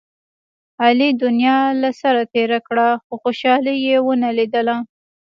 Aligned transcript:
علي 0.83 1.09
دنیا 1.23 1.57
له 1.81 1.89
سره 2.01 2.21
تېره 2.33 2.59
کړه، 2.67 2.87
خو 3.03 3.13
خوشحالي 3.23 3.75
یې 3.85 3.97
و 4.01 4.07
نه 4.23 4.29
لیدله. 4.37 4.75